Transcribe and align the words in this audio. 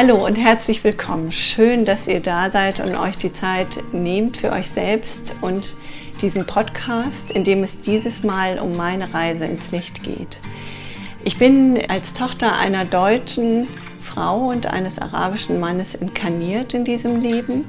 Hallo 0.00 0.24
und 0.24 0.36
herzlich 0.38 0.84
willkommen. 0.84 1.32
Schön, 1.32 1.84
dass 1.84 2.06
ihr 2.06 2.20
da 2.20 2.52
seid 2.52 2.78
und 2.78 2.94
euch 2.94 3.18
die 3.18 3.32
Zeit 3.32 3.78
nehmt 3.90 4.36
für 4.36 4.52
euch 4.52 4.68
selbst 4.68 5.34
und 5.40 5.76
diesen 6.22 6.46
Podcast, 6.46 7.32
in 7.32 7.42
dem 7.42 7.64
es 7.64 7.80
dieses 7.80 8.22
Mal 8.22 8.60
um 8.60 8.76
meine 8.76 9.12
Reise 9.12 9.46
ins 9.46 9.72
Licht 9.72 10.04
geht. 10.04 10.38
Ich 11.24 11.36
bin 11.36 11.80
als 11.88 12.12
Tochter 12.14 12.56
einer 12.60 12.84
deutschen 12.84 13.66
Frau 14.00 14.50
und 14.50 14.68
eines 14.68 15.00
arabischen 15.00 15.58
Mannes 15.58 15.96
inkarniert 15.96 16.74
in 16.74 16.84
diesem 16.84 17.20
Leben 17.20 17.64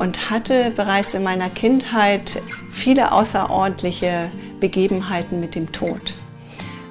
und 0.00 0.30
hatte 0.30 0.72
bereits 0.72 1.14
in 1.14 1.22
meiner 1.22 1.48
Kindheit 1.48 2.42
viele 2.72 3.12
außerordentliche 3.12 4.32
Begebenheiten 4.58 5.38
mit 5.38 5.54
dem 5.54 5.70
Tod 5.70 6.17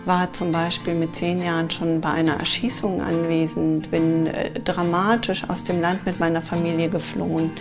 war 0.07 0.31
zum 0.33 0.51
Beispiel 0.51 0.95
mit 0.95 1.15
zehn 1.15 1.43
Jahren 1.43 1.69
schon 1.69 2.01
bei 2.01 2.09
einer 2.09 2.35
Erschießung 2.35 3.01
anwesend, 3.01 3.91
bin 3.91 4.27
äh, 4.27 4.51
dramatisch 4.61 5.43
aus 5.49 5.63
dem 5.63 5.81
Land 5.81 6.05
mit 6.05 6.19
meiner 6.19 6.41
Familie 6.41 6.89
geflohen 6.89 7.51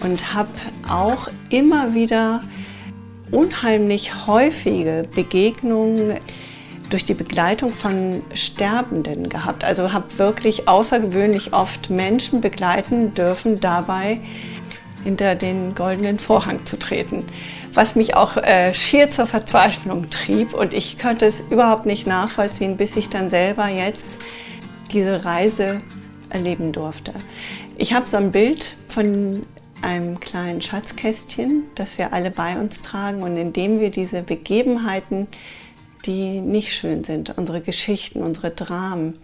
und 0.00 0.32
habe 0.32 0.48
auch 0.88 1.28
immer 1.50 1.92
wieder 1.92 2.40
unheimlich 3.32 4.26
häufige 4.26 5.02
Begegnungen 5.14 6.18
durch 6.88 7.04
die 7.04 7.14
Begleitung 7.14 7.72
von 7.72 8.22
Sterbenden 8.34 9.28
gehabt. 9.28 9.64
Also 9.64 9.92
habe 9.92 10.18
wirklich 10.18 10.68
außergewöhnlich 10.68 11.52
oft 11.52 11.90
Menschen 11.90 12.40
begleiten 12.40 13.14
dürfen, 13.14 13.60
dabei 13.60 14.20
hinter 15.04 15.34
den 15.34 15.74
goldenen 15.74 16.18
Vorhang 16.18 16.64
zu 16.66 16.78
treten 16.78 17.24
was 17.74 17.94
mich 17.94 18.16
auch 18.16 18.36
äh, 18.36 18.74
schier 18.74 19.10
zur 19.10 19.26
Verzweiflung 19.26 20.10
trieb. 20.10 20.54
Und 20.54 20.74
ich 20.74 20.98
konnte 20.98 21.26
es 21.26 21.40
überhaupt 21.40 21.86
nicht 21.86 22.06
nachvollziehen, 22.06 22.76
bis 22.76 22.96
ich 22.96 23.08
dann 23.08 23.30
selber 23.30 23.68
jetzt 23.68 24.20
diese 24.92 25.24
Reise 25.24 25.80
erleben 26.30 26.72
durfte. 26.72 27.12
Ich 27.78 27.94
habe 27.94 28.08
so 28.08 28.16
ein 28.16 28.32
Bild 28.32 28.76
von 28.88 29.46
einem 29.80 30.20
kleinen 30.20 30.62
Schatzkästchen, 30.62 31.64
das 31.74 31.98
wir 31.98 32.12
alle 32.12 32.30
bei 32.30 32.56
uns 32.56 32.82
tragen 32.82 33.22
und 33.22 33.36
in 33.36 33.52
dem 33.52 33.80
wir 33.80 33.90
diese 33.90 34.22
Begebenheiten, 34.22 35.26
die 36.04 36.40
nicht 36.40 36.74
schön 36.74 37.04
sind, 37.04 37.36
unsere 37.36 37.60
Geschichten, 37.60 38.22
unsere 38.22 38.50
Dramen, 38.50 39.18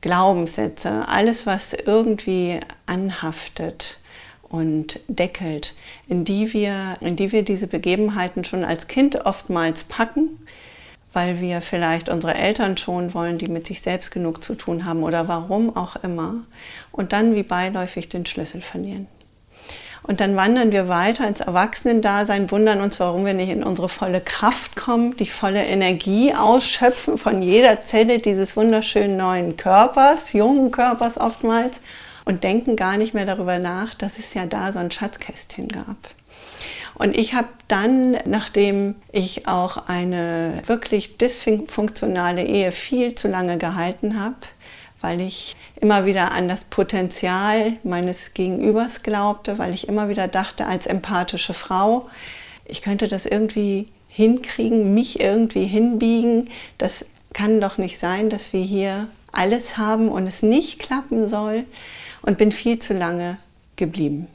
Glaubenssätze, 0.00 1.08
alles, 1.08 1.46
was 1.46 1.72
irgendwie 1.72 2.60
anhaftet, 2.86 3.98
und 4.48 5.00
deckelt, 5.08 5.74
in 6.08 6.24
die, 6.24 6.52
wir, 6.52 6.96
in 7.00 7.16
die 7.16 7.32
wir 7.32 7.42
diese 7.42 7.66
Begebenheiten 7.66 8.44
schon 8.44 8.64
als 8.64 8.88
Kind 8.88 9.26
oftmals 9.26 9.84
packen, 9.84 10.38
weil 11.12 11.40
wir 11.40 11.60
vielleicht 11.62 12.08
unsere 12.08 12.34
Eltern 12.34 12.76
schonen 12.76 13.14
wollen, 13.14 13.38
die 13.38 13.48
mit 13.48 13.66
sich 13.66 13.80
selbst 13.80 14.10
genug 14.10 14.42
zu 14.42 14.54
tun 14.54 14.84
haben 14.84 15.02
oder 15.02 15.28
warum 15.28 15.74
auch 15.76 15.96
immer, 15.96 16.42
und 16.92 17.12
dann 17.12 17.34
wie 17.34 17.42
beiläufig 17.42 18.08
den 18.08 18.26
Schlüssel 18.26 18.60
verlieren. 18.60 19.06
Und 20.06 20.20
dann 20.20 20.36
wandern 20.36 20.70
wir 20.70 20.86
weiter 20.88 21.26
ins 21.26 21.40
Erwachsenendasein, 21.40 22.50
wundern 22.50 22.82
uns, 22.82 23.00
warum 23.00 23.24
wir 23.24 23.32
nicht 23.32 23.48
in 23.48 23.64
unsere 23.64 23.88
volle 23.88 24.20
Kraft 24.20 24.76
kommen, 24.76 25.16
die 25.16 25.26
volle 25.26 25.64
Energie 25.64 26.34
ausschöpfen 26.34 27.16
von 27.16 27.40
jeder 27.40 27.82
Zelle 27.84 28.18
dieses 28.18 28.54
wunderschönen 28.54 29.16
neuen 29.16 29.56
Körpers, 29.56 30.34
jungen 30.34 30.70
Körpers 30.70 31.18
oftmals 31.18 31.80
und 32.24 32.44
denken 32.44 32.76
gar 32.76 32.96
nicht 32.96 33.14
mehr 33.14 33.26
darüber 33.26 33.58
nach, 33.58 33.94
dass 33.94 34.18
es 34.18 34.34
ja 34.34 34.46
da 34.46 34.72
so 34.72 34.78
ein 34.78 34.90
Schatzkästchen 34.90 35.68
gab. 35.68 35.96
Und 36.94 37.16
ich 37.16 37.34
habe 37.34 37.48
dann, 37.68 38.12
nachdem 38.24 38.94
ich 39.10 39.48
auch 39.48 39.88
eine 39.88 40.62
wirklich 40.66 41.18
dysfunktionale 41.18 42.44
Ehe 42.44 42.72
viel 42.72 43.14
zu 43.14 43.28
lange 43.28 43.58
gehalten 43.58 44.18
habe, 44.18 44.36
weil 45.00 45.20
ich 45.20 45.56
immer 45.80 46.06
wieder 46.06 46.32
an 46.32 46.48
das 46.48 46.64
Potenzial 46.64 47.74
meines 47.82 48.32
Gegenübers 48.32 49.02
glaubte, 49.02 49.58
weil 49.58 49.74
ich 49.74 49.88
immer 49.88 50.08
wieder 50.08 50.28
dachte, 50.28 50.66
als 50.66 50.86
empathische 50.86 51.52
Frau, 51.52 52.08
ich 52.64 52.80
könnte 52.80 53.08
das 53.08 53.26
irgendwie 53.26 53.88
hinkriegen, 54.08 54.94
mich 54.94 55.20
irgendwie 55.20 55.66
hinbiegen. 55.66 56.48
Das 56.78 57.04
kann 57.32 57.60
doch 57.60 57.76
nicht 57.76 57.98
sein, 57.98 58.30
dass 58.30 58.52
wir 58.52 58.62
hier 58.62 59.08
alles 59.32 59.76
haben 59.76 60.08
und 60.08 60.26
es 60.28 60.42
nicht 60.42 60.78
klappen 60.78 61.28
soll 61.28 61.64
und 62.24 62.38
bin 62.38 62.52
viel 62.52 62.78
zu 62.78 62.94
lange 62.94 63.38
geblieben. 63.76 64.28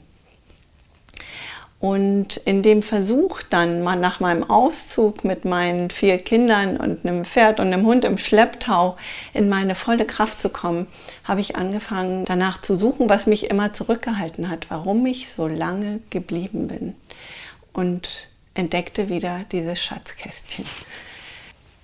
Und 1.80 2.36
in 2.36 2.62
dem 2.62 2.82
Versuch 2.82 3.40
dann 3.48 3.82
mal 3.82 3.96
nach 3.96 4.20
meinem 4.20 4.44
Auszug 4.44 5.24
mit 5.24 5.46
meinen 5.46 5.88
vier 5.88 6.18
Kindern 6.18 6.76
und 6.76 7.06
einem 7.06 7.24
Pferd 7.24 7.58
und 7.58 7.68
einem 7.68 7.86
Hund 7.86 8.04
im 8.04 8.18
Schlepptau 8.18 8.98
in 9.32 9.48
meine 9.48 9.74
volle 9.74 10.04
Kraft 10.04 10.42
zu 10.42 10.50
kommen, 10.50 10.86
habe 11.24 11.40
ich 11.40 11.56
angefangen 11.56 12.26
danach 12.26 12.60
zu 12.60 12.76
suchen, 12.76 13.08
was 13.08 13.26
mich 13.26 13.48
immer 13.48 13.72
zurückgehalten 13.72 14.50
hat, 14.50 14.66
warum 14.68 15.06
ich 15.06 15.30
so 15.30 15.48
lange 15.48 16.00
geblieben 16.10 16.68
bin. 16.68 16.94
Und 17.72 18.28
entdeckte 18.52 19.08
wieder 19.08 19.40
dieses 19.50 19.80
Schatzkästchen. 19.82 20.66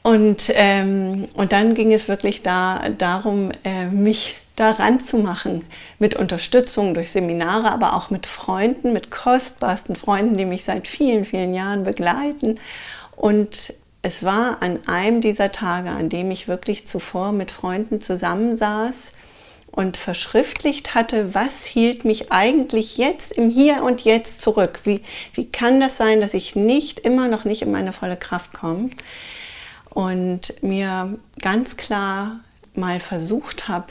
Und, 0.02 0.52
ähm, 0.54 1.26
und 1.34 1.52
dann 1.52 1.74
ging 1.74 1.94
es 1.94 2.06
wirklich 2.06 2.42
da, 2.42 2.90
darum, 2.90 3.50
äh, 3.64 3.86
mich 3.86 4.36
daran 4.56 5.00
zu 5.00 5.18
machen, 5.18 5.64
mit 5.98 6.16
Unterstützung 6.16 6.94
durch 6.94 7.10
Seminare, 7.10 7.70
aber 7.70 7.94
auch 7.94 8.10
mit 8.10 8.26
Freunden, 8.26 8.92
mit 8.92 9.10
kostbarsten 9.10 9.94
Freunden, 9.94 10.36
die 10.36 10.46
mich 10.46 10.64
seit 10.64 10.88
vielen, 10.88 11.24
vielen 11.24 11.54
Jahren 11.54 11.84
begleiten. 11.84 12.58
Und 13.14 13.74
es 14.02 14.24
war 14.24 14.62
an 14.62 14.80
einem 14.86 15.20
dieser 15.20 15.52
Tage, 15.52 15.90
an 15.90 16.08
dem 16.08 16.30
ich 16.30 16.48
wirklich 16.48 16.86
zuvor 16.86 17.32
mit 17.32 17.50
Freunden 17.50 18.00
zusammensaß 18.00 19.12
und 19.72 19.98
verschriftlicht 19.98 20.94
hatte, 20.94 21.34
was 21.34 21.64
hielt 21.64 22.04
mich 22.04 22.32
eigentlich 22.32 22.96
jetzt 22.96 23.32
im 23.32 23.50
Hier 23.50 23.82
und 23.82 24.00
Jetzt 24.00 24.40
zurück? 24.40 24.80
Wie, 24.84 25.02
wie 25.34 25.44
kann 25.44 25.80
das 25.80 25.98
sein, 25.98 26.20
dass 26.20 26.32
ich 26.32 26.56
nicht 26.56 27.00
immer 27.00 27.28
noch 27.28 27.44
nicht 27.44 27.62
in 27.62 27.70
meine 27.70 27.92
volle 27.92 28.16
Kraft 28.16 28.54
komme? 28.54 28.90
Und 29.90 30.62
mir 30.62 31.18
ganz 31.40 31.76
klar 31.76 32.40
mal 32.74 33.00
versucht 33.00 33.68
habe, 33.68 33.86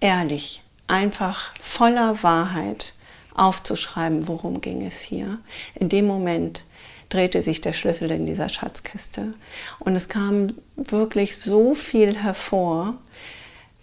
ehrlich, 0.00 0.62
einfach 0.86 1.54
voller 1.60 2.22
Wahrheit 2.22 2.94
aufzuschreiben, 3.34 4.28
worum 4.28 4.60
ging 4.60 4.86
es 4.86 5.00
hier. 5.00 5.38
In 5.74 5.88
dem 5.88 6.06
Moment 6.06 6.64
drehte 7.08 7.42
sich 7.42 7.60
der 7.60 7.72
Schlüssel 7.72 8.10
in 8.10 8.26
dieser 8.26 8.48
Schatzkiste 8.48 9.34
und 9.78 9.94
es 9.94 10.08
kam 10.08 10.54
wirklich 10.76 11.36
so 11.36 11.74
viel 11.74 12.16
hervor, 12.16 12.94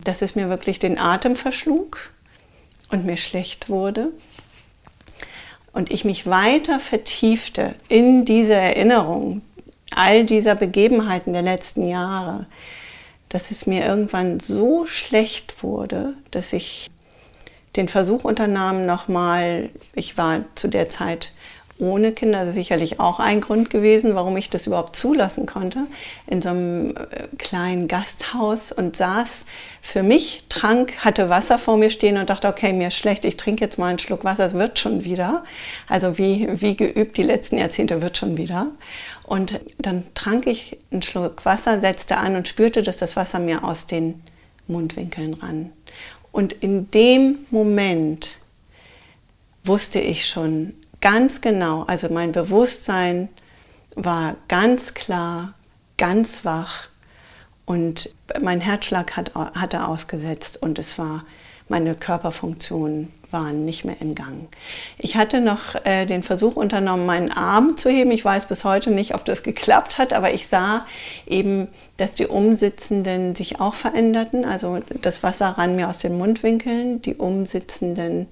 dass 0.03 0.21
es 0.21 0.35
mir 0.35 0.49
wirklich 0.49 0.79
den 0.79 0.97
Atem 0.97 1.35
verschlug 1.35 2.09
und 2.89 3.05
mir 3.05 3.17
schlecht 3.17 3.69
wurde 3.69 4.09
und 5.71 5.91
ich 5.91 6.03
mich 6.03 6.27
weiter 6.27 6.79
vertiefte 6.79 7.75
in 7.87 8.25
diese 8.25 8.53
Erinnerung 8.53 9.41
all 9.89 10.25
dieser 10.25 10.55
Begebenheiten 10.55 11.33
der 11.33 11.41
letzten 11.41 11.87
Jahre, 11.87 12.45
dass 13.33 13.49
es 13.49 13.65
mir 13.65 13.83
irgendwann 13.83 14.39
so 14.39 14.85
schlecht 14.85 15.63
wurde, 15.63 16.13
dass 16.29 16.53
ich 16.53 16.91
den 17.75 17.89
Versuch 17.89 18.23
unternahm, 18.23 18.85
nochmal, 18.85 19.71
ich 19.95 20.19
war 20.19 20.45
zu 20.53 20.67
der 20.67 20.91
Zeit 20.91 21.33
ohne 21.83 22.11
Kinder, 22.11 22.51
sicherlich 22.51 22.99
auch 22.99 23.19
ein 23.19 23.41
Grund 23.41 23.69
gewesen, 23.69 24.15
warum 24.15 24.35
ich 24.37 24.49
das 24.49 24.67
überhaupt 24.67 24.95
zulassen 24.95 25.45
konnte, 25.45 25.85
in 26.27 26.41
so 26.41 26.49
einem 26.49 26.91
äh, 26.91 27.27
kleinen 27.37 27.87
Gasthaus 27.87 28.71
und 28.71 28.97
saß 28.97 29.45
für 29.81 30.03
mich, 30.03 30.45
trank, 30.49 31.05
hatte 31.05 31.29
Wasser 31.29 31.57
vor 31.57 31.77
mir 31.77 31.89
stehen 31.89 32.17
und 32.17 32.29
dachte, 32.29 32.47
okay, 32.47 32.73
mir 32.73 32.87
ist 32.87 32.97
schlecht, 32.97 33.25
ich 33.25 33.37
trinke 33.37 33.63
jetzt 33.63 33.77
mal 33.77 33.87
einen 33.87 33.99
Schluck 33.99 34.23
Wasser, 34.23 34.47
es 34.47 34.53
wird 34.53 34.79
schon 34.79 35.03
wieder. 35.03 35.43
Also 35.87 36.17
wie, 36.17 36.47
wie 36.61 36.75
geübt 36.75 37.17
die 37.17 37.23
letzten 37.23 37.57
Jahrzehnte 37.57 38.01
wird 38.01 38.17
schon 38.17 38.37
wieder. 38.37 38.67
Und 39.23 39.59
dann 39.77 40.03
trank 40.13 40.47
ich 40.47 40.77
einen 40.91 41.01
Schluck 41.01 41.45
Wasser, 41.45 41.79
setzte 41.79 42.17
an 42.17 42.35
und 42.35 42.47
spürte, 42.47 42.83
dass 42.83 42.97
das 42.97 43.15
Wasser 43.15 43.39
mir 43.39 43.63
aus 43.63 43.85
den 43.85 44.21
Mundwinkeln 44.67 45.33
rann. 45.35 45.71
Und 46.31 46.53
in 46.53 46.89
dem 46.91 47.39
Moment 47.51 48.39
wusste 49.63 49.99
ich 49.99 50.27
schon 50.27 50.73
ganz 51.03 51.41
genau, 51.41 51.83
also 51.83 52.07
mein 52.07 52.31
Bewusstsein 52.31 53.27
war 53.93 54.37
ganz 54.47 54.93
klar, 54.93 55.53
ganz 55.97 56.45
wach 56.45 56.87
und 57.65 58.09
mein 58.41 58.61
Herzschlag 58.61 59.17
hat, 59.17 59.35
hatte 59.35 59.85
ausgesetzt 59.85 60.61
und 60.61 60.79
es 60.79 60.97
war 60.97 61.25
meine 61.67 61.95
Körperfunktionen 61.95 63.11
waren 63.31 63.65
nicht 63.65 63.83
mehr 63.83 63.99
in 63.99 64.15
Gang. 64.15 64.47
Ich 64.97 65.17
hatte 65.17 65.41
noch 65.41 65.75
äh, 65.85 66.05
den 66.05 66.23
Versuch 66.23 66.55
unternommen, 66.55 67.05
meinen 67.05 67.31
Arm 67.31 67.77
zu 67.77 67.89
heben. 67.89 68.11
Ich 68.11 68.23
weiß 68.23 68.45
bis 68.47 68.63
heute 68.63 68.91
nicht, 68.91 69.15
ob 69.15 69.25
das 69.25 69.43
geklappt 69.43 69.97
hat, 69.97 70.13
aber 70.13 70.33
ich 70.33 70.47
sah 70.47 70.85
eben, 71.25 71.67
dass 71.97 72.11
die 72.11 72.27
Umsitzenden 72.27 73.33
sich 73.33 73.59
auch 73.59 73.73
veränderten. 73.73 74.45
Also 74.45 74.79
das 75.01 75.23
Wasser 75.23 75.47
rann 75.57 75.75
mir 75.75 75.89
aus 75.89 75.97
den 75.97 76.17
Mundwinkeln. 76.17 77.01
Die 77.01 77.15
Umsitzenden 77.15 78.27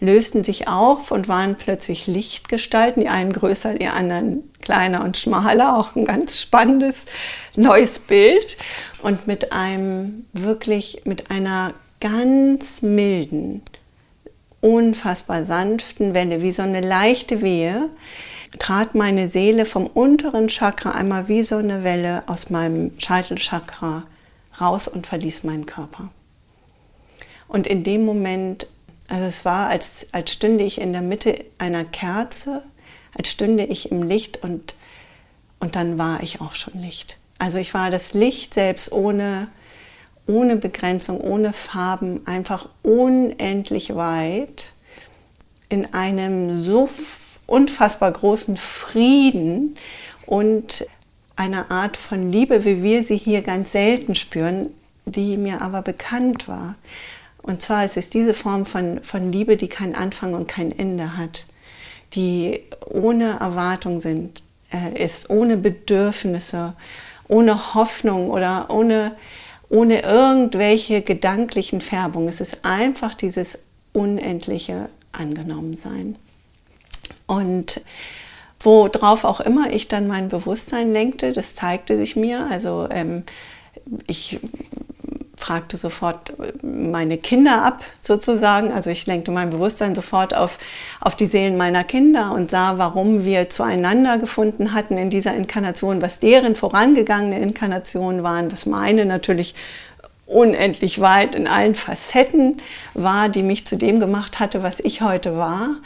lösten 0.00 0.44
sich 0.44 0.68
auf 0.68 1.10
und 1.10 1.28
waren 1.28 1.56
plötzlich 1.56 2.06
Lichtgestalten, 2.06 3.02
die 3.02 3.08
einen 3.08 3.32
größer, 3.32 3.74
die 3.74 3.86
anderen 3.86 4.50
kleiner 4.60 5.04
und 5.04 5.16
schmaler, 5.16 5.78
auch 5.78 5.96
ein 5.96 6.04
ganz 6.04 6.40
spannendes 6.40 7.06
neues 7.54 7.98
Bild 7.98 8.56
und 9.02 9.26
mit 9.26 9.52
einem 9.52 10.26
wirklich 10.32 11.02
mit 11.04 11.30
einer 11.30 11.72
ganz 12.00 12.82
milden, 12.82 13.62
unfassbar 14.60 15.44
sanften 15.44 16.12
Welle, 16.12 16.42
wie 16.42 16.52
so 16.52 16.62
eine 16.62 16.80
leichte 16.80 17.40
Wehe, 17.40 17.88
trat 18.58 18.94
meine 18.94 19.28
Seele 19.28 19.66
vom 19.66 19.86
unteren 19.86 20.48
Chakra 20.48 20.90
einmal 20.90 21.28
wie 21.28 21.44
so 21.44 21.56
eine 21.56 21.84
Welle 21.84 22.22
aus 22.26 22.50
meinem 22.50 22.92
Scheitelchakra 22.98 24.04
raus 24.60 24.88
und 24.88 25.06
verließ 25.06 25.44
meinen 25.44 25.66
Körper. 25.66 26.10
Und 27.48 27.66
in 27.66 27.84
dem 27.84 28.04
Moment, 28.04 28.66
also 29.08 29.24
es 29.24 29.44
war, 29.44 29.68
als, 29.68 30.06
als 30.12 30.32
stünde 30.32 30.64
ich 30.64 30.80
in 30.80 30.92
der 30.92 31.02
Mitte 31.02 31.44
einer 31.58 31.84
Kerze, 31.84 32.62
als 33.16 33.30
stünde 33.30 33.64
ich 33.64 33.90
im 33.90 34.02
Licht 34.02 34.42
und, 34.42 34.74
und 35.60 35.76
dann 35.76 35.98
war 35.98 36.22
ich 36.22 36.40
auch 36.40 36.54
schon 36.54 36.80
Licht. 36.80 37.18
Also 37.38 37.58
ich 37.58 37.74
war 37.74 37.90
das 37.90 38.14
Licht 38.14 38.54
selbst 38.54 38.92
ohne, 38.92 39.48
ohne 40.26 40.56
Begrenzung, 40.56 41.20
ohne 41.20 41.52
Farben, 41.52 42.26
einfach 42.26 42.68
unendlich 42.82 43.94
weit 43.94 44.72
in 45.68 45.92
einem 45.92 46.62
so 46.62 46.88
unfassbar 47.46 48.12
großen 48.12 48.56
Frieden 48.56 49.76
und 50.26 50.86
einer 51.36 51.70
Art 51.70 51.96
von 51.96 52.32
Liebe, 52.32 52.64
wie 52.64 52.82
wir 52.82 53.04
sie 53.04 53.16
hier 53.16 53.42
ganz 53.42 53.72
selten 53.72 54.14
spüren, 54.14 54.70
die 55.04 55.36
mir 55.36 55.60
aber 55.60 55.82
bekannt 55.82 56.48
war. 56.48 56.76
Und 57.46 57.62
zwar 57.62 57.84
es 57.84 57.96
ist 57.96 58.12
diese 58.12 58.34
Form 58.34 58.66
von, 58.66 59.02
von 59.02 59.30
Liebe, 59.30 59.56
die 59.56 59.68
keinen 59.68 59.94
Anfang 59.94 60.34
und 60.34 60.48
kein 60.48 60.76
Ende 60.76 61.16
hat, 61.16 61.46
die 62.14 62.60
ohne 62.86 63.38
Erwartung 63.38 64.00
sind, 64.00 64.42
äh, 64.72 65.02
ist, 65.02 65.30
ohne 65.30 65.56
Bedürfnisse, 65.56 66.74
ohne 67.28 67.74
Hoffnung 67.74 68.30
oder 68.30 68.66
ohne, 68.70 69.14
ohne 69.68 70.00
irgendwelche 70.00 71.02
gedanklichen 71.02 71.80
Färbungen. 71.80 72.28
Es 72.28 72.40
ist 72.40 72.64
einfach 72.64 73.14
dieses 73.14 73.58
unendliche 73.92 74.88
Angenommensein. 75.12 76.16
Und 77.26 77.80
worauf 78.58 79.22
auch 79.22 79.38
immer 79.38 79.70
ich 79.72 79.86
dann 79.86 80.08
mein 80.08 80.28
Bewusstsein 80.28 80.92
lenkte, 80.92 81.32
das 81.32 81.54
zeigte 81.54 81.96
sich 81.96 82.16
mir. 82.16 82.48
Also 82.50 82.88
ähm, 82.90 83.22
ich 84.08 84.40
fragte 85.36 85.76
sofort 85.76 86.32
meine 86.62 87.18
Kinder 87.18 87.62
ab, 87.62 87.84
sozusagen. 88.00 88.72
Also 88.72 88.90
ich 88.90 89.06
lenkte 89.06 89.30
mein 89.30 89.50
Bewusstsein 89.50 89.94
sofort 89.94 90.34
auf, 90.34 90.58
auf 91.00 91.14
die 91.14 91.26
Seelen 91.26 91.56
meiner 91.56 91.84
Kinder 91.84 92.32
und 92.32 92.50
sah, 92.50 92.78
warum 92.78 93.24
wir 93.24 93.50
zueinander 93.50 94.18
gefunden 94.18 94.72
hatten 94.72 94.96
in 94.96 95.10
dieser 95.10 95.34
Inkarnation, 95.34 96.02
was 96.02 96.18
deren 96.18 96.56
vorangegangene 96.56 97.38
Inkarnationen 97.40 98.22
waren, 98.22 98.50
was 98.50 98.66
meine 98.66 99.04
natürlich 99.04 99.54
unendlich 100.26 101.00
weit 101.00 101.34
in 101.34 101.46
allen 101.46 101.74
Facetten 101.74 102.56
war, 102.94 103.28
die 103.28 103.42
mich 103.42 103.66
zu 103.66 103.76
dem 103.76 104.00
gemacht 104.00 104.40
hatte, 104.40 104.62
was 104.62 104.80
ich 104.80 105.02
heute 105.02 105.38
war. 105.38 105.76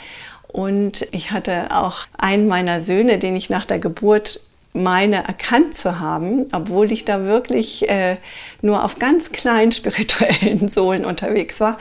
Und 0.49 1.07
ich 1.13 1.31
hatte 1.31 1.69
auch 1.71 1.99
einen 2.19 2.49
meiner 2.49 2.81
Söhne, 2.81 3.19
den 3.19 3.37
ich 3.37 3.51
nach 3.51 3.67
der 3.67 3.79
Geburt 3.79 4.41
meine 4.73 5.25
erkannt 5.27 5.77
zu 5.77 5.99
haben, 6.01 6.47
obwohl 6.53 6.93
ich 6.93 7.05
da 7.05 7.25
wirklich 7.25 7.89
äh, 7.89 8.17
nur 8.63 8.85
auf 8.85 8.99
ganz 8.99 9.33
kleinen 9.33 9.73
spirituellen 9.73 10.69
Sohlen 10.69 11.05
unterwegs 11.05 11.61
war, 11.61 11.79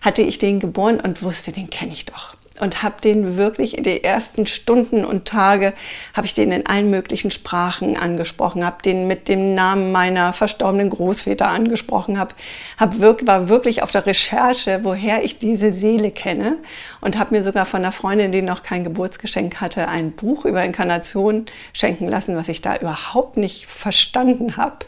hatte 0.00 0.22
ich 0.22 0.38
den 0.38 0.60
geboren 0.60 1.00
und 1.00 1.22
wusste, 1.22 1.52
den 1.52 1.70
kenne 1.70 1.92
ich 1.92 2.06
doch 2.06 2.37
und 2.60 2.82
habe 2.82 3.00
den 3.00 3.36
wirklich 3.36 3.76
in 3.76 3.84
den 3.84 4.02
ersten 4.02 4.46
Stunden 4.46 5.04
und 5.04 5.26
Tage 5.26 5.72
habe 6.14 6.26
ich 6.26 6.34
den 6.34 6.52
in 6.52 6.66
allen 6.66 6.90
möglichen 6.90 7.30
Sprachen 7.30 7.96
angesprochen, 7.96 8.64
habe 8.64 8.82
den 8.82 9.06
mit 9.06 9.28
dem 9.28 9.54
Namen 9.54 9.92
meiner 9.92 10.32
verstorbenen 10.32 10.90
Großväter 10.90 11.48
angesprochen, 11.48 12.18
habe 12.18 12.34
hab 12.76 13.00
wirklich, 13.00 13.28
war 13.28 13.48
wirklich 13.48 13.82
auf 13.82 13.90
der 13.90 14.06
Recherche, 14.06 14.80
woher 14.82 15.24
ich 15.24 15.38
diese 15.38 15.72
Seele 15.72 16.10
kenne 16.10 16.58
und 17.00 17.18
habe 17.18 17.36
mir 17.36 17.44
sogar 17.44 17.66
von 17.66 17.82
einer 17.82 17.92
Freundin, 17.92 18.32
die 18.32 18.42
noch 18.42 18.62
kein 18.62 18.84
Geburtsgeschenk 18.84 19.60
hatte, 19.60 19.88
ein 19.88 20.12
Buch 20.12 20.44
über 20.44 20.64
Inkarnation 20.64 21.46
schenken 21.72 22.08
lassen, 22.08 22.36
was 22.36 22.48
ich 22.48 22.60
da 22.60 22.76
überhaupt 22.76 23.36
nicht 23.36 23.66
verstanden 23.66 24.56
habe. 24.56 24.78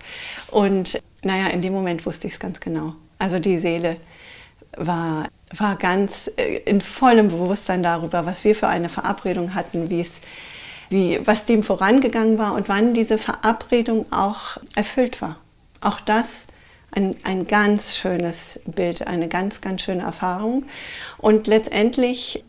Und 0.51 1.01
naja, 1.23 1.49
in 1.49 1.61
dem 1.61 1.73
Moment 1.73 2.07
wusste 2.07 2.27
ich 2.27 2.35
es 2.35 2.41
ganz 2.41 2.61
genau. 2.61 2.95
Also 3.19 3.39
die 3.39 3.59
Seele 3.59 3.97
war 4.77 5.29
war 5.57 5.77
ganz 5.77 6.31
äh, 6.37 6.59
in 6.59 6.81
vollem 6.81 7.29
Bewusstsein 7.29 7.83
darüber, 7.83 8.27
was 8.27 8.45
wir 8.45 8.55
für 8.55 8.69
eine 8.69 8.89
Verabredung 8.89 9.55
hatten, 9.55 9.91
wie 9.91 10.01
es, 10.01 10.21
wie, 10.89 11.21
was 11.27 11.45
dem 11.45 11.63
vorangegangen 11.63 12.39
war 12.39 12.55
und 12.55 12.69
wann 12.69 12.95
diese 12.95 13.19
Verabredung 13.19 14.07
auch 14.13 14.59
erfüllt 14.75 15.21
war. 15.21 15.37
Auch 15.81 16.01
das 16.01 16.27
ein, 16.93 17.17
ein 17.25 17.47
ganz 17.47 17.97
schönes 17.97 18.61
Bild, 18.67 19.07
eine 19.07 19.29
ganz, 19.29 19.61
ganz 19.61 19.83
schöne 19.83 20.03
Erfahrung. 20.03 20.65
Und 21.19 21.47
letztendlich 21.47 22.45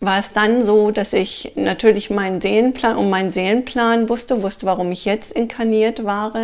war 0.00 0.18
es 0.18 0.32
dann 0.32 0.64
so, 0.64 0.90
dass 0.90 1.12
ich 1.12 1.52
natürlich 1.54 2.10
meinen 2.10 2.40
Seelenplan, 2.40 2.96
um 2.96 3.10
meinen 3.10 3.30
Seelenplan 3.30 4.08
wusste, 4.08 4.42
wusste, 4.42 4.66
warum 4.66 4.92
ich 4.92 5.04
jetzt 5.04 5.32
inkarniert 5.32 6.04
war, 6.04 6.34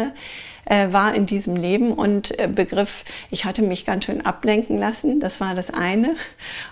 äh, 0.64 0.92
war 0.92 1.14
in 1.14 1.26
diesem 1.26 1.56
Leben 1.56 1.92
und 1.92 2.38
äh, 2.38 2.48
begriff, 2.48 3.04
ich 3.30 3.44
hatte 3.44 3.62
mich 3.62 3.84
ganz 3.84 4.04
schön 4.04 4.24
ablenken 4.24 4.78
lassen. 4.78 5.20
Das 5.20 5.40
war 5.40 5.54
das 5.54 5.70
eine. 5.70 6.16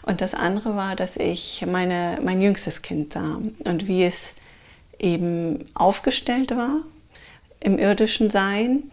Und 0.02 0.20
das 0.20 0.34
andere 0.34 0.76
war, 0.76 0.96
dass 0.96 1.16
ich 1.16 1.64
meine, 1.66 2.18
mein 2.22 2.40
jüngstes 2.40 2.82
Kind 2.82 3.12
sah 3.12 3.40
und 3.64 3.86
wie 3.86 4.04
es 4.04 4.34
eben 4.98 5.64
aufgestellt 5.74 6.56
war 6.56 6.82
im 7.60 7.78
irdischen 7.78 8.30
Sein 8.30 8.84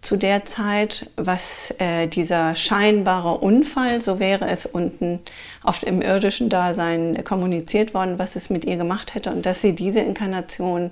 zu 0.00 0.16
der 0.16 0.44
Zeit, 0.44 1.10
was 1.16 1.72
äh, 1.78 2.08
dieser 2.08 2.56
scheinbare 2.56 3.38
Unfall, 3.38 4.02
so 4.02 4.18
wäre 4.18 4.48
es 4.48 4.66
unten 4.66 5.20
auf 5.62 5.84
im 5.84 6.02
irdischen 6.02 6.48
Dasein 6.48 7.22
kommuniziert 7.22 7.94
worden, 7.94 8.18
was 8.18 8.34
es 8.34 8.50
mit 8.50 8.64
ihr 8.64 8.76
gemacht 8.76 9.14
hätte 9.14 9.30
und 9.30 9.46
dass 9.46 9.60
sie 9.60 9.74
diese 9.74 10.00
Inkarnation 10.00 10.90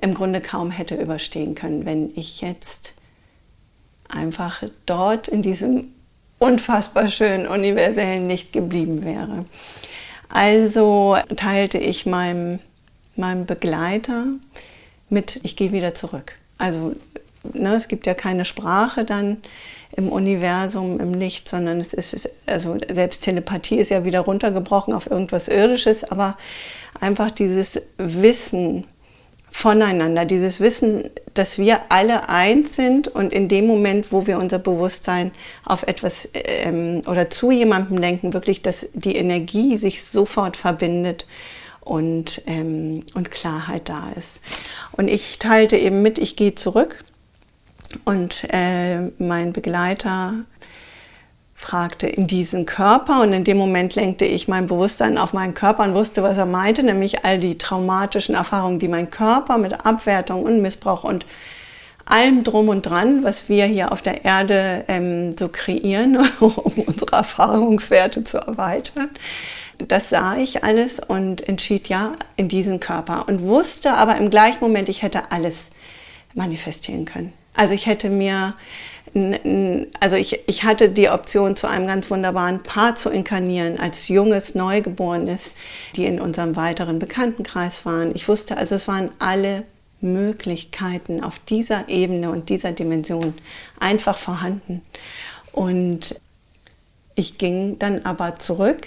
im 0.00 0.12
Grunde 0.12 0.40
kaum 0.40 0.72
hätte 0.72 0.96
überstehen 0.96 1.54
können, 1.54 1.86
wenn 1.86 2.10
ich 2.16 2.40
jetzt 2.40 2.94
einfach 4.08 4.62
dort 4.86 5.28
in 5.28 5.42
diesem 5.42 5.92
unfassbar 6.38 7.10
schönen 7.10 7.46
universellen 7.46 8.28
Licht 8.28 8.52
geblieben 8.52 9.04
wäre. 9.04 9.44
Also 10.28 11.16
teilte 11.36 11.78
ich 11.78 12.06
meinem, 12.06 12.58
meinem 13.16 13.46
Begleiter 13.46 14.26
mit, 15.08 15.40
ich 15.42 15.56
gehe 15.56 15.72
wieder 15.72 15.94
zurück. 15.94 16.34
Also 16.58 16.94
ne, 17.54 17.74
es 17.74 17.88
gibt 17.88 18.06
ja 18.06 18.14
keine 18.14 18.44
Sprache 18.44 19.04
dann 19.04 19.38
im 19.96 20.10
Universum, 20.10 21.00
im 21.00 21.14
Licht, 21.14 21.48
sondern 21.48 21.80
es 21.80 21.94
ist, 21.94 22.28
also 22.46 22.76
selbst 22.92 23.22
Telepathie 23.22 23.78
ist 23.78 23.90
ja 23.90 24.04
wieder 24.04 24.20
runtergebrochen 24.20 24.92
auf 24.92 25.10
irgendwas 25.10 25.48
Irdisches, 25.48 26.04
aber 26.04 26.36
einfach 27.00 27.30
dieses 27.30 27.80
Wissen, 27.96 28.84
voneinander, 29.50 30.24
dieses 30.24 30.60
Wissen, 30.60 31.10
dass 31.34 31.58
wir 31.58 31.80
alle 31.88 32.28
eins 32.28 32.76
sind 32.76 33.08
und 33.08 33.32
in 33.32 33.48
dem 33.48 33.66
Moment, 33.66 34.12
wo 34.12 34.26
wir 34.26 34.38
unser 34.38 34.58
Bewusstsein 34.58 35.32
auf 35.64 35.82
etwas 35.84 36.28
ähm, 36.34 37.02
oder 37.06 37.30
zu 37.30 37.50
jemandem 37.50 37.98
lenken, 37.98 38.32
wirklich, 38.32 38.62
dass 38.62 38.88
die 38.92 39.16
Energie 39.16 39.76
sich 39.78 40.04
sofort 40.04 40.56
verbindet 40.56 41.26
und, 41.80 42.42
ähm, 42.46 43.04
und 43.14 43.30
Klarheit 43.30 43.88
da 43.88 44.10
ist. 44.16 44.40
Und 44.92 45.08
ich 45.08 45.38
teilte 45.38 45.76
eben 45.76 46.02
mit, 46.02 46.18
ich 46.18 46.36
gehe 46.36 46.54
zurück 46.54 47.04
und 48.04 48.46
äh, 48.52 49.10
mein 49.18 49.52
Begleiter 49.52 50.34
fragte 51.58 52.06
in 52.06 52.28
diesen 52.28 52.66
Körper 52.66 53.20
und 53.20 53.32
in 53.32 53.42
dem 53.42 53.56
Moment 53.56 53.96
lenkte 53.96 54.24
ich 54.24 54.46
mein 54.46 54.66
Bewusstsein 54.66 55.18
auf 55.18 55.32
meinen 55.32 55.54
Körper 55.54 55.82
und 55.82 55.92
wusste, 55.92 56.22
was 56.22 56.38
er 56.38 56.46
meinte, 56.46 56.84
nämlich 56.84 57.24
all 57.24 57.40
die 57.40 57.58
traumatischen 57.58 58.36
Erfahrungen, 58.36 58.78
die 58.78 58.86
mein 58.86 59.10
Körper 59.10 59.58
mit 59.58 59.84
Abwertung 59.84 60.44
und 60.44 60.62
Missbrauch 60.62 61.02
und 61.02 61.26
allem 62.04 62.44
drum 62.44 62.68
und 62.68 62.82
dran, 62.82 63.24
was 63.24 63.48
wir 63.48 63.64
hier 63.64 63.90
auf 63.90 64.02
der 64.02 64.24
Erde 64.24 64.84
ähm, 64.86 65.36
so 65.36 65.48
kreieren, 65.48 66.16
um 66.40 66.84
unsere 66.86 67.16
Erfahrungswerte 67.16 68.22
zu 68.22 68.38
erweitern. 68.38 69.10
Das 69.78 70.10
sah 70.10 70.36
ich 70.36 70.62
alles 70.62 71.00
und 71.00 71.48
entschied 71.48 71.88
ja 71.88 72.12
in 72.36 72.48
diesen 72.48 72.78
Körper 72.78 73.26
und 73.26 73.42
wusste 73.42 73.94
aber 73.94 74.16
im 74.16 74.30
gleichen 74.30 74.60
Moment, 74.60 74.88
ich 74.88 75.02
hätte 75.02 75.32
alles 75.32 75.70
manifestieren 76.34 77.04
können. 77.04 77.32
Also 77.52 77.74
ich 77.74 77.86
hätte 77.86 78.10
mir 78.10 78.54
also 80.00 80.16
ich, 80.16 80.40
ich 80.46 80.64
hatte 80.64 80.90
die 80.90 81.08
Option, 81.08 81.56
zu 81.56 81.66
einem 81.66 81.86
ganz 81.86 82.10
wunderbaren 82.10 82.62
Paar 82.62 82.96
zu 82.96 83.10
inkarnieren, 83.10 83.78
als 83.78 84.08
junges 84.08 84.54
Neugeborenes, 84.54 85.54
die 85.96 86.06
in 86.06 86.20
unserem 86.20 86.56
weiteren 86.56 86.98
Bekanntenkreis 86.98 87.84
waren. 87.86 88.14
Ich 88.14 88.28
wusste 88.28 88.56
also, 88.56 88.74
es 88.74 88.88
waren 88.88 89.10
alle 89.18 89.64
Möglichkeiten 90.00 91.22
auf 91.22 91.38
dieser 91.40 91.88
Ebene 91.88 92.30
und 92.30 92.48
dieser 92.48 92.72
Dimension 92.72 93.34
einfach 93.80 94.16
vorhanden. 94.16 94.82
Und 95.52 96.20
ich 97.14 97.38
ging 97.38 97.78
dann 97.78 98.04
aber 98.04 98.38
zurück 98.38 98.86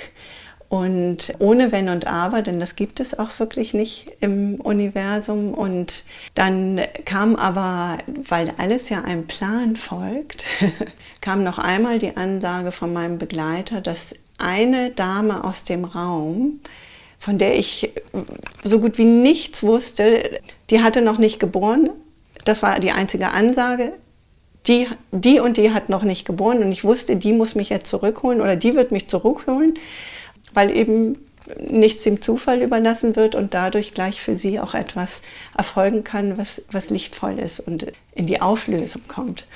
Und 0.71 1.33
ohne 1.39 1.73
Wenn 1.73 1.89
und 1.89 2.07
Aber, 2.07 2.41
denn 2.41 2.61
das 2.61 2.77
gibt 2.77 3.01
es 3.01 3.19
auch 3.19 3.39
wirklich 3.39 3.73
nicht 3.73 4.13
im 4.21 4.55
Universum. 4.55 5.53
Und 5.53 6.05
dann 6.33 6.79
kam 7.03 7.35
aber, 7.35 7.97
weil 8.29 8.53
alles 8.57 8.87
ja 8.87 9.01
einem 9.01 9.27
Plan 9.27 9.75
folgt, 9.75 10.45
kam 11.19 11.43
noch 11.43 11.59
einmal 11.59 11.99
die 11.99 12.15
Ansage 12.15 12.71
von 12.71 12.93
meinem 12.93 13.17
Begleiter, 13.17 13.81
dass 13.81 14.15
eine 14.37 14.91
Dame 14.91 15.43
aus 15.43 15.65
dem 15.65 15.83
Raum, 15.83 16.61
von 17.19 17.37
der 17.37 17.59
ich 17.59 17.91
so 18.63 18.79
gut 18.79 18.97
wie 18.97 19.03
nichts 19.03 19.63
wusste, 19.63 20.39
die 20.69 20.81
hatte 20.81 21.01
noch 21.01 21.17
nicht 21.17 21.41
geboren. 21.41 21.89
Das 22.45 22.63
war 22.63 22.79
die 22.79 22.91
einzige 22.91 23.31
Ansage. 23.31 23.91
Die, 24.67 24.87
die 25.11 25.41
und 25.41 25.57
die 25.57 25.71
hat 25.71 25.89
noch 25.89 26.03
nicht 26.03 26.23
geboren 26.23 26.59
und 26.59 26.71
ich 26.71 26.85
wusste, 26.85 27.17
die 27.17 27.33
muss 27.33 27.55
mich 27.55 27.67
jetzt 27.67 27.89
zurückholen 27.89 28.39
oder 28.39 28.55
die 28.55 28.75
wird 28.75 28.93
mich 28.93 29.09
zurückholen 29.09 29.73
weil 30.53 30.75
eben 30.75 31.17
nichts 31.69 32.03
dem 32.03 32.21
Zufall 32.21 32.61
überlassen 32.61 33.15
wird 33.15 33.35
und 33.35 33.53
dadurch 33.53 33.93
gleich 33.93 34.21
für 34.21 34.37
sie 34.37 34.59
auch 34.59 34.73
etwas 34.73 35.21
erfolgen 35.57 36.03
kann, 36.03 36.37
was, 36.37 36.61
was 36.71 36.89
lichtvoll 36.89 37.39
ist 37.39 37.59
und 37.59 37.91
in 38.13 38.27
die 38.27 38.41
Auflösung 38.41 39.01
kommt. 39.07 39.47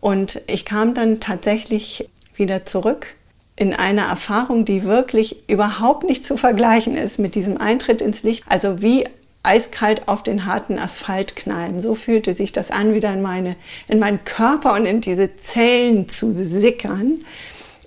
Und 0.00 0.40
ich 0.46 0.64
kam 0.64 0.94
dann 0.94 1.20
tatsächlich 1.20 2.08
wieder 2.34 2.64
zurück 2.64 3.14
in 3.56 3.74
eine 3.74 4.02
Erfahrung, 4.02 4.64
die 4.64 4.84
wirklich 4.84 5.48
überhaupt 5.48 6.04
nicht 6.04 6.24
zu 6.24 6.36
vergleichen 6.36 6.96
ist 6.96 7.18
mit 7.18 7.34
diesem 7.34 7.58
Eintritt 7.58 8.00
ins 8.00 8.22
Licht. 8.22 8.44
Also 8.48 8.82
wie 8.82 9.04
eiskalt 9.42 10.08
auf 10.08 10.22
den 10.22 10.46
harten 10.46 10.78
Asphalt 10.78 11.36
knallen. 11.36 11.80
So 11.80 11.94
fühlte 11.94 12.34
sich 12.34 12.52
das 12.52 12.70
an, 12.70 12.94
wieder 12.94 13.12
in, 13.12 13.22
meine, 13.22 13.56
in 13.88 13.98
meinen 13.98 14.24
Körper 14.24 14.74
und 14.74 14.86
in 14.86 15.00
diese 15.00 15.34
Zellen 15.36 16.08
zu 16.08 16.32
sickern. 16.32 17.24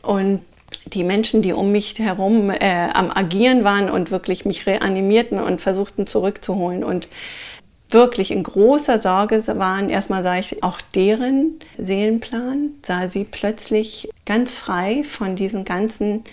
Und 0.02 0.42
die 0.86 1.04
Menschen, 1.04 1.42
die 1.42 1.54
um 1.54 1.72
mich 1.72 1.98
herum 2.00 2.50
äh, 2.50 2.90
am 2.94 3.12
Agieren 3.12 3.64
waren 3.64 3.90
und 3.90 4.12
wirklich 4.12 4.46
mich 4.46 4.66
reanimierten 4.66 5.40
und 5.40 5.62
versuchten 5.62 6.08
zurückzuholen 6.08 6.84
und 6.84 7.08
wirklich 7.90 8.32
in 8.32 8.44
großer 8.44 9.00
Sorge 9.00 9.46
waren, 9.60 9.90
erstmal 9.90 10.24
sah 10.24 10.38
ich 10.38 10.64
auch 10.64 10.82
deren 10.82 11.60
Seelenplan, 11.78 12.72
sah 12.86 13.08
sie 13.10 13.24
plötzlich 13.24 14.10
ganz 14.26 14.56
frei 14.56 15.04
von 15.08 15.36
diesen 15.36 15.66
ganzen 15.66 16.24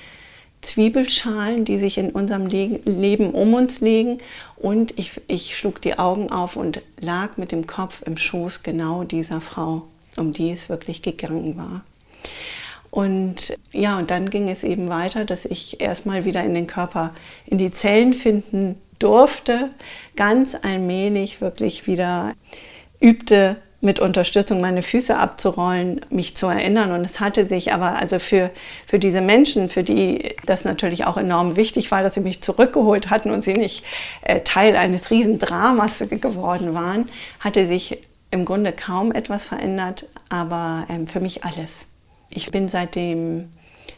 Zwiebelschalen, 0.63 1.65
die 1.65 1.79
sich 1.79 1.99
in 1.99 2.11
unserem 2.11 2.47
Leben 2.47 3.31
um 3.31 3.53
uns 3.55 3.81
legen. 3.81 4.19
Und 4.57 4.99
ich, 4.99 5.21
ich 5.27 5.57
schlug 5.59 5.81
die 5.83 5.99
Augen 5.99 6.31
auf 6.31 6.57
und 6.57 6.81
lag 7.01 7.37
mit 7.37 7.53
dem 7.53 7.67
Kopf 7.67 8.03
im 8.07 8.17
Schoß 8.17 8.63
genau 8.63 9.03
dieser 9.05 9.41
Frau, 9.41 9.83
um 10.17 10.33
die 10.33 10.53
es 10.53 10.69
wirklich 10.69 11.03
gegangen 11.03 11.57
war. 11.57 11.85
Und 12.93 13.57
ja, 13.73 13.97
und 13.97 14.11
dann 14.11 14.29
ging 14.29 14.51
es 14.51 14.63
eben 14.65 14.91
weiter, 14.91 15.25
dass 15.25 15.47
ich 15.47 15.81
erstmal 15.81 16.27
wieder 16.27 16.45
in 16.45 16.53
den 16.53 16.67
Körper, 16.67 17.15
in 17.47 17.57
die 17.57 17.73
Zellen 17.73 18.13
finden 18.13 18.79
durfte, 18.99 19.71
ganz 20.15 20.55
allmählich 20.63 21.41
wirklich 21.41 21.87
wieder 21.87 22.35
übte, 23.01 23.57
mit 23.81 23.99
Unterstützung 23.99 24.61
meine 24.61 24.83
Füße 24.83 25.17
abzurollen, 25.17 26.03
mich 26.11 26.37
zu 26.37 26.49
erinnern. 26.49 26.93
Und 26.93 27.07
es 27.07 27.19
hatte 27.19 27.47
sich 27.47 27.73
aber 27.73 27.99
also 27.99 28.19
für, 28.19 28.51
für 28.87 28.99
diese 28.99 29.23
Menschen, 29.23 29.71
für 29.71 29.83
die 29.83 30.37
das 30.45 30.67
natürlich 30.67 31.07
auch 31.07 31.17
enorm 31.17 31.57
wichtig 31.57 31.91
war, 31.93 32.03
dass 32.03 32.13
sie 32.13 32.21
mich 32.21 32.43
zurückgeholt 32.43 33.09
hatten 33.09 33.31
und 33.31 33.43
sie 33.43 33.55
nicht 33.55 33.85
äh, 34.21 34.41
Teil 34.41 34.77
eines 34.77 35.11
Riesendramas 35.11 36.05
geworden 36.11 36.75
waren, 36.75 37.09
hatte 37.41 37.67
sich 37.67 37.99
im 38.31 38.45
Grunde 38.45 38.73
kaum 38.73 39.13
etwas 39.13 39.47
verändert, 39.47 40.07
aber 40.29 40.87
ähm, 40.91 41.07
für 41.07 41.21
mich 41.21 41.43
alles. 41.43 41.87
Ich 42.35 42.51
bin 42.51 42.69
seitdem 42.69 43.49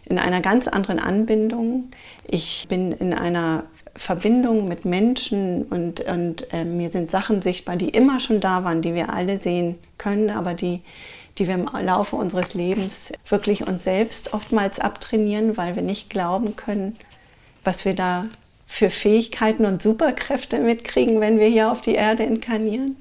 in 0.06 0.18
einer 0.18 0.40
ganz 0.40 0.68
anderen 0.68 0.98
Anbindung. 0.98 1.90
Ich 2.26 2.66
bin 2.68 2.92
in 2.92 3.14
einer 3.14 3.64
Verbindung 3.96 4.66
mit 4.66 4.84
Menschen 4.84 5.62
und, 5.64 6.00
und 6.00 6.52
äh, 6.52 6.64
mir 6.64 6.90
sind 6.90 7.10
Sachen 7.10 7.42
sichtbar, 7.42 7.76
die 7.76 7.90
immer 7.90 8.18
schon 8.18 8.40
da 8.40 8.64
waren, 8.64 8.82
die 8.82 8.94
wir 8.94 9.10
alle 9.10 9.38
sehen 9.38 9.76
können, 9.98 10.30
aber 10.30 10.54
die, 10.54 10.82
die 11.38 11.46
wir 11.46 11.54
im 11.54 11.68
Laufe 11.80 12.16
unseres 12.16 12.54
Lebens 12.54 13.12
wirklich 13.28 13.66
uns 13.66 13.84
selbst 13.84 14.34
oftmals 14.34 14.80
abtrainieren, 14.80 15.56
weil 15.56 15.76
wir 15.76 15.82
nicht 15.82 16.10
glauben 16.10 16.56
können, 16.56 16.96
was 17.62 17.84
wir 17.84 17.94
da 17.94 18.26
für 18.66 18.90
Fähigkeiten 18.90 19.64
und 19.64 19.80
Superkräfte 19.80 20.58
mitkriegen, 20.58 21.20
wenn 21.20 21.38
wir 21.38 21.46
hier 21.46 21.70
auf 21.70 21.80
die 21.80 21.94
Erde 21.94 22.24
inkarnieren. 22.24 22.96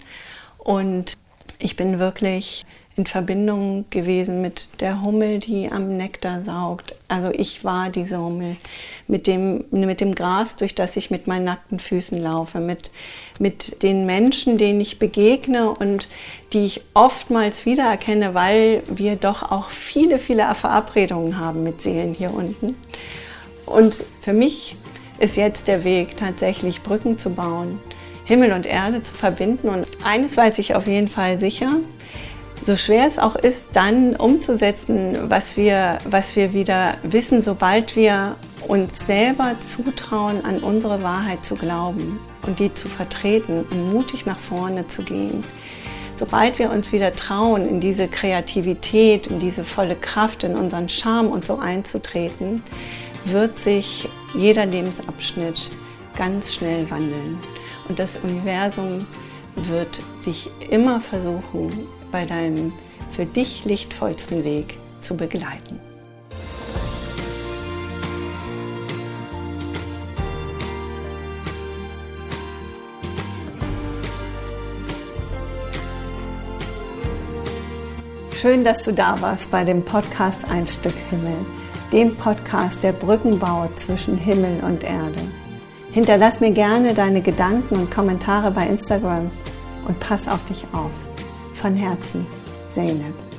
Und 0.60 1.14
ich 1.58 1.76
bin 1.76 1.98
wirklich 1.98 2.66
in 2.96 3.08
Verbindung 3.08 3.86
gewesen 3.90 4.42
mit 4.42 4.80
der 4.80 5.02
Hummel, 5.02 5.40
die 5.40 5.70
am 5.72 5.98
Nektar 5.98 6.44
saugt. 6.44 6.96
Also 7.08 7.32
ich 7.32 7.64
war 7.64 7.90
diese 7.90 8.20
Hummel 8.20 8.56
mit 9.08 9.26
dem, 9.26 9.66
mit 9.72 10.00
dem 10.00 10.14
Gras, 10.14 10.58
durch 10.58 10.76
das 10.76 10.96
ich 10.96 11.10
mit 11.10 11.26
meinen 11.26 11.46
nackten 11.46 11.80
Füßen 11.80 12.22
laufe, 12.22 12.60
mit, 12.60 12.92
mit 13.40 13.82
den 13.82 14.06
Menschen, 14.06 14.60
denen 14.60 14.80
ich 14.80 15.00
begegne 15.00 15.72
und 15.72 16.08
die 16.54 16.66
ich 16.66 16.82
oftmals 16.94 17.66
wiedererkenne, 17.66 18.36
weil 18.36 18.84
wir 18.88 19.16
doch 19.16 19.52
auch 19.52 19.70
viele, 19.70 20.20
viele 20.20 20.54
Verabredungen 20.54 21.40
haben 21.40 21.64
mit 21.64 21.82
Seelen 21.82 22.14
hier 22.14 22.32
unten. 22.32 22.76
Und 23.66 23.96
für 24.22 24.34
mich 24.34 24.76
ist 25.18 25.36
jetzt 25.36 25.68
der 25.68 25.84
Weg, 25.84 26.16
tatsächlich 26.16 26.84
Brücken 26.84 27.18
zu 27.18 27.32
bauen, 27.32 27.80
Himmel 28.26 28.54
und 28.54 28.68
Erde 28.68 29.02
zu 29.02 29.14
verbinden. 29.16 29.70
Und 29.70 29.88
eines 30.04 30.38
weiß 30.38 30.60
ich 30.60 30.76
auf 30.76 30.86
jeden 30.86 31.08
Fall 31.08 31.40
sicher, 31.40 31.72
so 32.66 32.76
schwer 32.76 33.08
es 33.08 33.20
auch 33.20 33.36
ist, 33.36 33.68
dann 33.74 34.16
umzusetzen, 34.16 35.30
was 35.30 35.58
wir, 35.58 36.00
was 36.06 36.36
wir 36.36 36.54
wieder 36.54 36.94
wissen, 37.04 37.42
sobald 37.42 37.96
wir 37.96 38.36
uns 38.68 39.06
selber 39.06 39.56
zutrauen, 39.68 40.44
an 40.46 40.60
unsere 40.60 41.04
Wahrheit 41.04 41.44
zu 41.44 41.56
glauben 41.56 42.20
und 42.46 42.60
die 42.60 42.74
zu 42.74 42.88
vertreten 42.88 43.66
und 43.70 43.94
mutig 43.94 44.26
nach 44.26 44.40
vorne 44.40 44.88
zu 44.88 45.04
gehen. 45.04 45.44
Sobald 46.16 46.60
wir 46.60 46.72
uns 46.72 46.92
wieder 46.92 47.14
trauen, 47.14 47.68
in 47.68 47.80
diese 47.80 48.08
Kreativität, 48.08 49.28
in 49.28 49.40
diese 49.40 49.66
volle 49.66 49.96
Kraft, 49.96 50.44
in 50.44 50.56
unseren 50.56 50.88
Charme 50.88 51.30
und 51.30 51.46
so 51.46 51.58
einzutreten, 51.58 52.64
wird 53.26 53.58
sich 53.58 54.10
jeder 54.34 54.66
Lebensabschnitt 54.66 55.72
ganz 56.16 56.54
schnell 56.54 56.90
wandeln. 56.90 57.40
Und 57.90 58.00
das 58.00 58.18
Universum 58.18 59.06
wird 59.56 60.02
dich 60.26 60.50
immer 60.70 61.02
versuchen, 61.02 61.88
bei 62.14 62.26
deinem 62.26 62.72
für 63.12 63.26
dich 63.26 63.66
lichtvollsten 63.66 64.46
Weg 64.46 64.78
zu 65.02 65.18
begleiten. 65.18 65.82
Schön, 78.40 78.64
dass 78.64 78.84
du 78.84 78.94
da 78.94 79.20
warst 79.22 79.50
bei 79.52 79.64
dem 79.64 79.84
Podcast 79.84 80.40
Ein 80.50 80.68
Stück 80.68 80.96
Himmel, 81.10 81.38
dem 81.92 82.16
Podcast 82.16 82.84
der 82.84 82.92
Brückenbau 82.92 83.70
zwischen 83.76 84.18
Himmel 84.18 84.64
und 84.64 84.84
Erde. 84.84 85.22
Hinterlass 85.92 86.40
mir 86.40 86.52
gerne 86.52 86.94
deine 86.94 87.22
Gedanken 87.22 87.76
und 87.76 87.92
Kommentare 87.92 88.52
bei 88.52 88.68
Instagram 88.68 89.32
und 89.88 90.00
pass 90.00 90.28
auf 90.28 90.44
dich 90.46 90.66
auf. 90.74 90.92
Von 91.64 91.78
Herzen, 91.78 92.28
Zeynep. 92.76 93.33